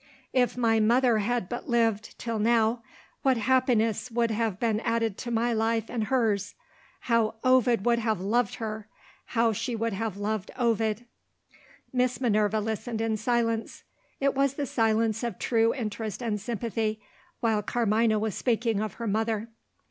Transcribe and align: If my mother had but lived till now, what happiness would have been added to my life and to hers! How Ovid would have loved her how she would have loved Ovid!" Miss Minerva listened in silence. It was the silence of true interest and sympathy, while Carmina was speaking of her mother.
If 0.33 0.57
my 0.57 0.79
mother 0.79 1.19
had 1.19 1.47
but 1.47 1.69
lived 1.69 2.17
till 2.17 2.39
now, 2.39 2.81
what 3.21 3.37
happiness 3.37 4.09
would 4.09 4.31
have 4.31 4.59
been 4.59 4.79
added 4.79 5.15
to 5.19 5.29
my 5.29 5.53
life 5.53 5.91
and 5.91 6.01
to 6.01 6.07
hers! 6.07 6.55
How 7.01 7.35
Ovid 7.43 7.85
would 7.85 7.99
have 7.99 8.19
loved 8.19 8.55
her 8.55 8.87
how 9.37 9.53
she 9.53 9.75
would 9.75 9.93
have 9.93 10.17
loved 10.17 10.49
Ovid!" 10.57 11.05
Miss 11.93 12.19
Minerva 12.19 12.59
listened 12.59 12.99
in 12.99 13.15
silence. 13.15 13.83
It 14.19 14.33
was 14.33 14.55
the 14.55 14.65
silence 14.65 15.21
of 15.21 15.37
true 15.37 15.71
interest 15.71 16.23
and 16.23 16.41
sympathy, 16.41 16.99
while 17.39 17.61
Carmina 17.61 18.17
was 18.17 18.33
speaking 18.33 18.79
of 18.79 18.95
her 18.95 19.05
mother. 19.05 19.49